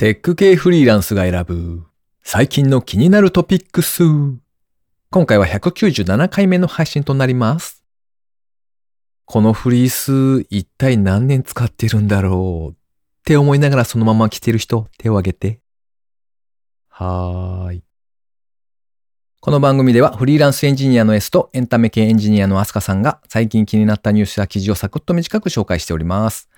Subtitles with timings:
[0.00, 1.82] テック系フリーランスが選ぶ
[2.22, 4.02] 最近の気になるトピックス。
[5.10, 7.84] 今回は197回目の配信となります。
[9.26, 12.76] このフリース一体何年使ってるんだろうっ
[13.26, 15.60] て思いながらそのまま来てる人手を挙げて。
[16.88, 17.82] はーい。
[19.40, 26.48] この番組ではフリーランスエンジニアの S とエンタメ系エンジニアのアスカさんが最近気になったニュースや記事をサクッと短く紹介しております。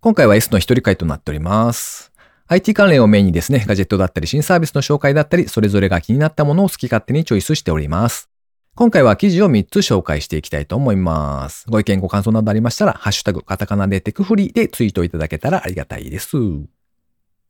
[0.00, 2.11] 今回は S の一人会となっております。
[2.48, 8.28] IT 関連をメインにですね、ガジェットだったり新サービスの紹介だったり、それぞれが気になったものを好き勝手にチョイスしております。
[8.74, 11.66] 今回は記事を3つ紹介していきたいと思います。
[11.68, 16.36] ご意見ご感想などありましたら、ハッシュタグカタカナでテクフリーでツイートいただけたらありがたいです。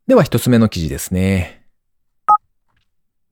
[0.09, 1.65] では一つ目の記事ですね。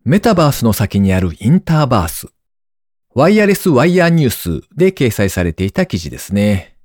[0.04, 2.28] メタバースの先にあるインターバース。
[3.12, 6.76] ワイヤレスワイヤーニュースで掲載されていた記事ですね。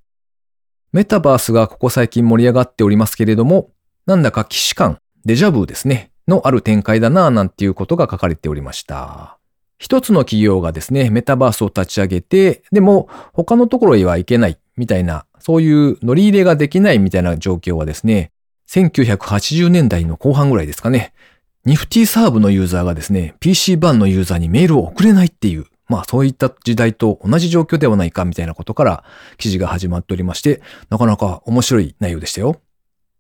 [0.92, 3.70] メタバースがここ最近盛り上がっておりますけれども、
[4.06, 9.40] なんだか既視感、デジャブですね、のある展開だなぁなんていうことが書かれておりました。
[9.80, 18.32] 一つの企業がですね、メタバースを立ち上げて、でも他のところへは行けないみたいな、そういう乗り入れができないみたいな状況はですね、
[18.70, 21.14] 1980年代の後半ぐらいですかね、
[21.66, 29.04] ニフティサーブのユーザーがですね、PC 版のユーザーにメールを送れないっていう、まあそういった時代と同じ状況ではないかみたいなことから
[29.38, 32.62] 記事が始まっておりまして、なかなか面白い内容でしたよ。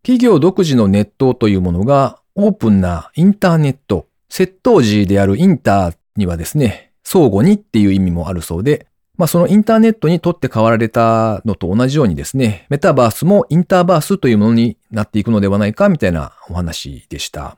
[0.05, 8.85] 企業独自のネットというものがオープンなインターネット、窃盗時であるインターにはですね、相互にっていう意味もあるそうで、
[9.17, 17.57] まあそのインターネットにとって変わられたのと同じようにですね、メタバースもインターバースというものになっていくのではないかみたいなお話でした。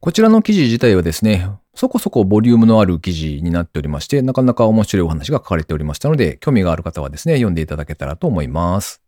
[0.00, 9.00] こちらの記事自体はですね、そこそこボリュームのある記事になっておりまして、なかなか面白いお話が書かれておりましたので、興味がある方はですね、読んでいただけたらと思います。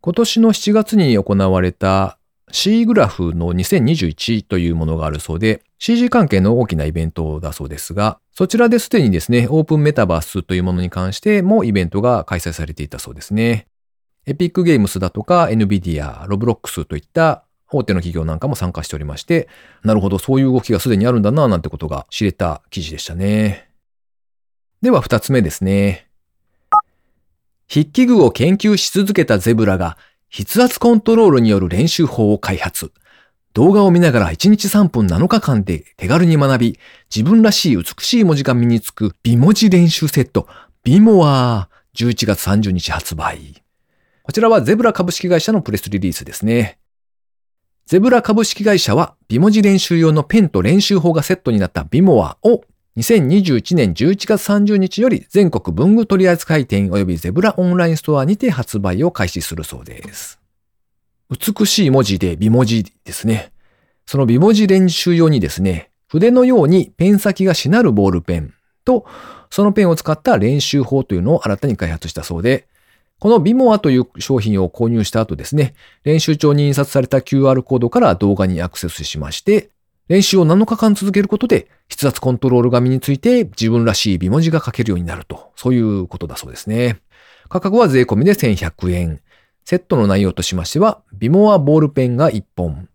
[0.00, 2.18] 今年の7月に行われた
[2.52, 13.66] C グラフの2021というものがあるそうで、CG 関係の大きなイベントだそうですが、そちらですでにですね、オープンメタバースというものに関してもイベントが開催されていたそうですね。
[14.26, 19.48] エピックゲームスだとか NVIDIA、ロブロックスといった大手の企業なんかも参加しておりまして、
[19.82, 23.70] なるほど、そういう動きがすでにあるんだな、なんてことが知れた記事でしたね。
[24.82, 26.06] では二つ目ですね。
[27.68, 29.96] 筆記具を研究し続けたゼブラが
[30.34, 32.90] 筆圧コントロールによる練習法を開発。
[33.52, 36.78] 動画を見ながら1日3分7日間で手軽に学び、
[37.14, 40.48] 自分らしい美しい文字が身につく美文字練習セット、
[40.84, 43.62] ビモア11月30日発売。
[44.22, 46.78] こちらはゼブラ株式会社のプレスリリースですね。
[47.84, 52.62] ゼブラ株式会社は美文字練習用のペンと練習法がセットになったビモアを
[52.96, 60.38] 2021年11月30日より全国文具取扱店及びゼブラオンラインストアにて発売を開始するそうです。
[61.30, 63.52] 美しい文字で美文字ですね。
[64.04, 68.52] その美文字練習用にですね、筆のようにペン先がしなるボールペン
[68.84, 69.06] と、
[69.48, 72.66] そのペンを使った練習法というのを新たに開発したそうで、
[73.18, 75.74] このビモアという商品を購入した後ですね、
[76.04, 79.70] 練習帳に印刷された QR コードから動画にアクセスしまして、
[80.12, 87.00] 練習を7日間続けることで、筆圧コントロールが身について自分らしい美文字が書けるようになると、そういうことだそうですね。
[87.48, 89.22] 価格は税込みで1100円。
[89.64, 92.90] セットの内容としましては、ビモアボールペンが1本、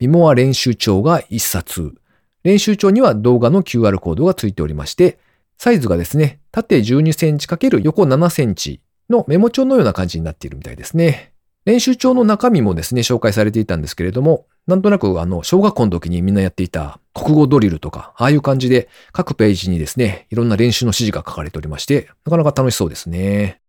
[0.00, 1.94] ビモア練習帳が1冊、
[2.42, 5.20] 練習帳には動画の QR コードがついておりまして、
[5.58, 11.32] サイズがですね、縦12センチ×横7センチのメモ帳のような感じになっているみたいですね。
[11.66, 23.60] 練習帳の中身もですね、紹介されていたんですけれども、なんとなくあの、小学校の時にみんなやっていた国語ドリルとか、ああいう感じで各ページにですね、いろんな練習の指示が書かれておりまして、なかなか楽しそうですね。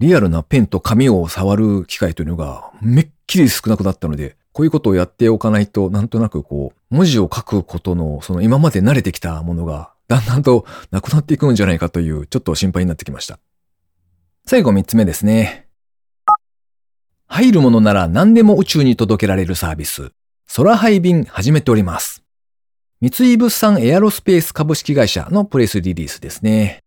[0.00, 13.38] リアルなペンと紙を触る機会というのがめっきり少なくなったので、こういうことをやっておかないと、なんとなくこう、文字を書くことの、その今まで慣れてきたものが、だんだんとなくなっていくんじゃないかという、ちょっと心配になってきました。
[14.46, 15.67] 最後三つ目ですね。
[17.28, 20.10] 入るものなら何でも宇宙に届けられるサービス、
[20.56, 22.24] 空配便始めております。
[23.00, 26.82] 三井物産エアロスペース株式会社のプレスリリースですね。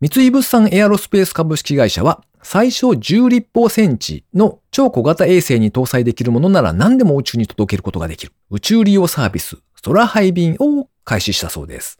[0.00, 11.98] 三井物産エアロスペース株式会社は、最小10立方センチの超小型衛星に搭載できるものなら何でも宇宙に届けることができる宇宙利用サービス、空配便を開始したそうです。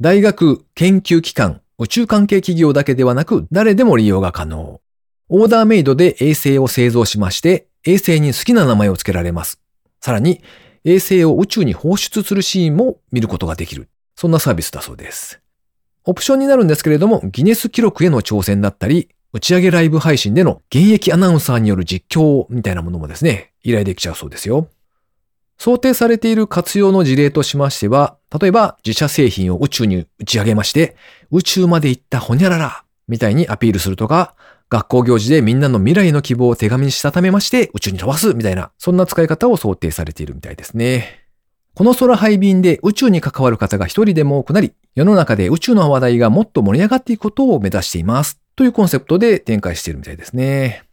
[0.00, 4.80] 大学、研究機関、宇宙関係企業だけではなく誰でも利用が可能。
[5.28, 9.60] オーダーメイドで衛星を製造しまして、衛星に好きな名前を付けられます。
[10.00, 10.40] さらに、
[10.84, 13.88] 衛星を宇宙に放出するシーンも見ることができる。
[14.14, 15.40] そんなサービスだそうです。
[16.04, 24.68] オプションになるんですけれども、ギネス記録への挑戦だったり、打ち上げライブ配信での現役アナウンサーによる実況みたいなものもですね、依頼できちゃうそうですよ。
[25.58, 30.96] 想定されている活用の事例としましては、例えば自社製品を宇宙に打ち上げまして、
[31.32, 34.35] 宇宙まで行ったほにゃららみたいにアピールするとか、
[34.68, 41.26] 学校行事でみんなの未来の希望を手紙にしたためまして宇宙に飛ばすみたいな、そんな使い方を想定されているみたいですね。
[41.74, 48.40] この空配便で宇宙に関わる方が一人でも多くなり、世の中で宇宙の話題がもっと盛り上がっていくことを目指しています。
[48.56, 50.84] というコンセプトで展開しているみたいですね。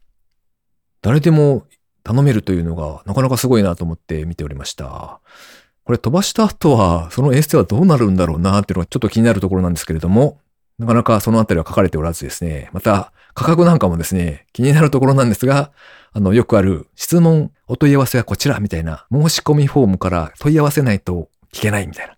[1.02, 1.66] 誰でも
[2.04, 5.22] 頼めるというのがなかなかすごいなと思って見ておりました。
[5.86, 10.40] これ飛ばした後は、そのエステはどうなるんだろうなっていうのがちょっと気になるところなんですけれども、
[10.80, 15.72] なかなかそのあたりは書かれておらずですね、また価格なんかもですね、気になるところなんですが、
[16.12, 22.16] あの、よくある質問、お問い合わせはこちらみたいな申し込みフォームから問い合わせないと聞けないみたいな、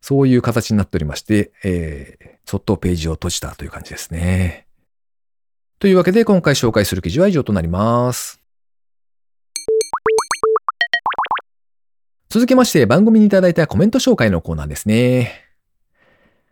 [0.00, 4.66] そういう形になっておりまして、えー、そっとページを閉じたという感じですね。
[5.78, 8.40] というわけで今回紹介する記事は以上となります。
[12.30, 15.47] 続きまして番組にいただいたコメント紹介のコーナーですね。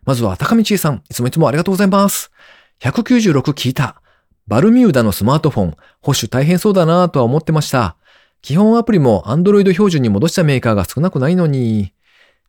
[0.07, 2.31] まずは高道さん、いつもいつもありがとうございます。
[2.79, 4.01] 196聞いた。
[4.47, 7.97] バルミューダのスマートフォン、保守大変そうだなぁとは思ってました。
[8.41, 11.91] 基本アプリも Android 標準に戻したメーカーが少なくないのに、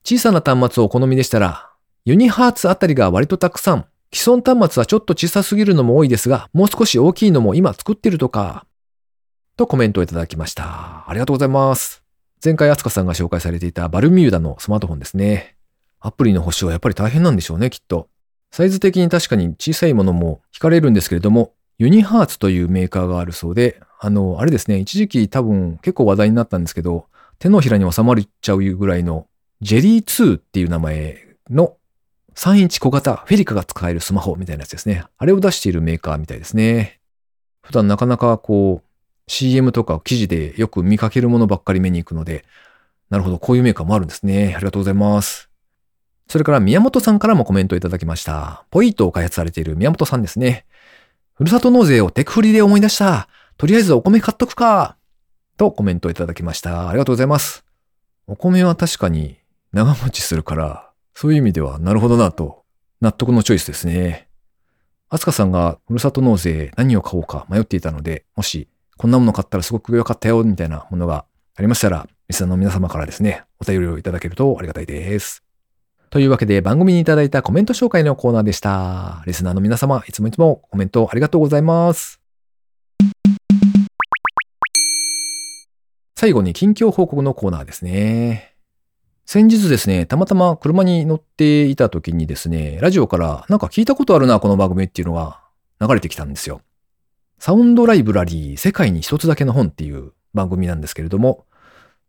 [0.05, 1.69] 小さな端末をお好みでしたら、
[2.05, 8.66] ユニハーツあたりが割とたくさん、既存端末はちょっと小さすぎるのも多いですが、もう少し大きいのも今作ってるとか、
[9.56, 11.05] とコメントをいただきました。
[11.08, 12.05] ありがとうございます。
[12.44, 15.57] 前回アツカさんが紹介されていたバルミューダのスマートフォンですね。
[16.00, 18.09] アプリの保守はやっぱり大変なんでしょうね、きっと。
[18.50, 27.06] サイズ的に確かに小さいものも惹かれるんですけれども、ユニハーツというメーカーがあるそうで、あの、あれですね、一時期多分結構話題になったんですけど、
[27.39, 29.27] 手のひらに収まっちゃうぐらいの、
[29.61, 31.77] ジェリー2っていう名前の
[32.35, 35.05] 3インチ小型フェリカが使えるスマホみたいなやつですね。
[35.17, 37.01] あれを出しているメーカーみたいですね。
[37.62, 38.89] 普段なかなかこう、
[39.27, 42.44] CM とか記事でよく見かけるものばっかり目に行くので、
[43.11, 44.55] なるほど、こういうメーカーもあるんですね。
[44.55, 45.48] ありがとうございます。
[46.29, 48.65] それから宮本さんからもコメントいただきました。
[48.71, 50.67] ポイントを開発されている宮本さんですね。
[51.35, 53.29] ふるさと納税をテクフリで思い出した。
[53.57, 54.97] とりあえずお米買っとくか。
[55.57, 56.89] とコメントいただきました。
[56.89, 57.65] ありがとうございます。
[58.27, 59.39] お米は確かに
[59.73, 62.63] 長持ちするから、そういう意味ではなるほどなと、
[63.01, 64.29] 納得のチョイスですね。
[65.09, 71.25] あつかさんがふるさと納税何を買おうか迷っていたので、もしこんなもの買ったらすごく良かったよ、みたいなものが
[71.57, 75.48] ありましたら、リスナーの皆様からですね、お便りをいただけるとありがたいです。
[76.10, 79.22] というわけで番組にいただいたコメント紹介のコーナーでした。
[79.26, 82.19] リスナーの皆様、いつもいつもコメントありがとうございます。
[86.16, 88.55] 最後に近況報告のコーナーですね。
[89.26, 95.43] 先日ですね、たまたま車に乗っていた時にですね、ラジオからなんか聞いたことあるな、この番組っていうのが
[95.78, 96.62] 流れてきたんですよ。
[97.38, 101.44] サウンドライブラリー世界に一つだけの本っていう番組なんですけれども、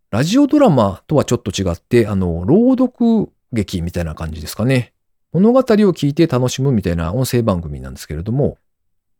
[0.09, 4.93] ラジオドラマとはちょっと違って、あの、朗読劇みたいな感じですかね。
[5.31, 8.57] 物語を聞いて楽しむみたいな音声番組なんですけれども、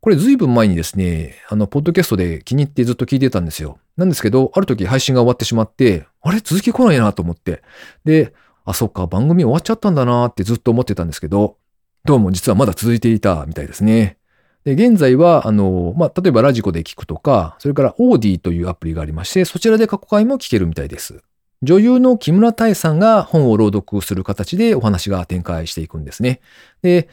[0.00, 3.78] これ随分前にですね、あの、ポッドキャストで気に入ってずっと聞いてたんですよ。
[3.96, 6.40] なんですけど、ある時配信が終わってしまって、あれ？
[6.40, 7.62] 続き来ないなと思って。
[8.04, 8.32] で、
[8.64, 11.58] あ、そっか、番組終わっちゃったんだなってずっと思ってたんですけど、
[12.06, 14.16] どうも実はまだ続いていたみたいですね。
[14.64, 21.22] で、現在は、あの、まあ、例えばラジコで聞くとか、それからオーディというアプリがありまして、そちらで過去回も聞けるみたいです。
[21.62, 26.40] 女優の木村多江さんが本を朗読する形でお話が展開していくんですね。
[26.82, 27.08] で、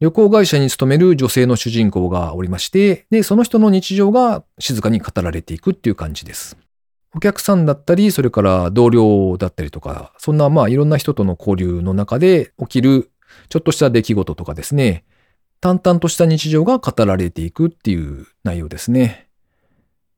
[0.00, 6.56] 旅行会社に勤める女性の主人公がおりまして、で、その人の日常が静かに語られていくっていう感じです。
[7.14, 13.12] お客さんだったり、それから同僚だったりとか、そんなまあいろんな人との交流の中で起きる
[13.48, 15.04] ちょっとした出来事とかですね、
[15.60, 19.28] 淡々とした日常が語られていくっていう内容ですね。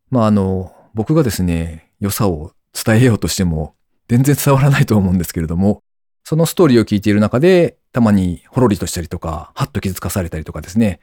[0.08, 3.73] まああの、僕がですね、良さを伝えようとしても
[4.08, 5.82] 全然伝わらないと思うんですけれども、
[6.24, 11.00] そのストーリーを聞いている中で、たまにほろりとしたりとか、はっと気づかされたりとかですね、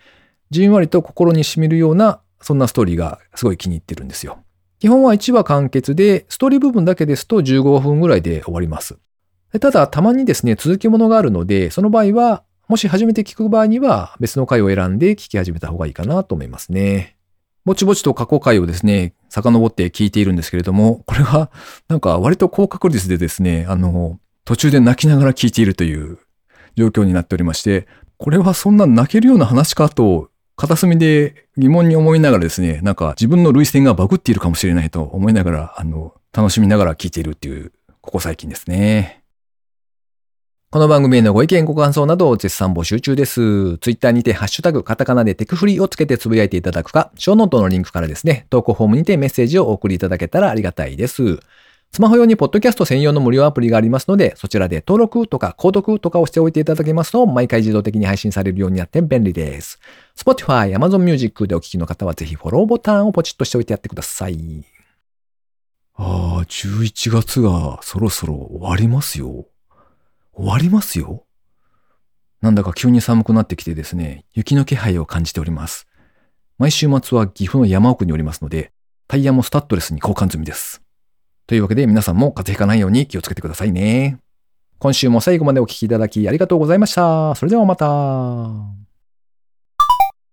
[0.49, 4.39] じんわりと心に染みるような、そんなストーリーがすごい気に入ってるんですよ。
[4.79, 8.97] 基本は1話完結で、ストーリー部分だけですと15分ぐらいで終わります。
[9.59, 17.17] ただ、たまにですね、続きものがあるので、その場合はもし初めて聞く場合には別の回を選んで聞き始めた方がいいかなと思いますね。
[17.63, 21.51] ぼちぼちと過去回をですね、遡って聞いているんですけれども、これは
[21.87, 26.19] なんか割と高確率でですね、あの、途中で泣きながら聞いているという
[26.75, 27.87] 状況になっておりまして、
[28.17, 39.20] これはそんな泣けるような話かと、片隅で疑問に思いながらですね、なんか自分の類線がバグっているかもしれないと思いながら、あの、楽しみながら聞いているっていう、ここ最近ですね。
[40.73, 43.77] この番組へのご意見、ご感想などを絶賛募集中です。
[43.79, 51.41] ツイッターにてハッシュタグ、カタカナでテクフリーをつけてつぶやいていただくか、ショーノートのリンクからですね、投稿フォームにてメッセージをお送りいただけたらありがたいです。
[51.91, 59.77] スマホ用にポッドキャスト専用の無料アプリがありますので、そちらで登録とか購読とかをしておいていただけますと、毎回自動的に配信されるようになって便利です。
[60.15, 64.63] Spotify、Amazon Music でお聞きの方はぜひフォローボタンをポチッとしておいてやってください。
[65.95, 69.47] ああ、11月がそろそろ終わりますよ。
[70.41, 71.23] 終わりますよ。
[72.41, 75.85] なんだか急に寒くなってきてですね、雪の気配を感じております。
[76.57, 78.71] 毎週末は岐阜の山奥におりますので、
[79.07, 80.81] タイヤもスタッドレスに交換済みです。
[81.45, 84.17] というわけで皆さんも風邪ひかないように気をつけてくださいね。
[84.79, 87.35] 今週も最後までお聴きいただきありがとうございました。
[87.35, 88.80] それではまた。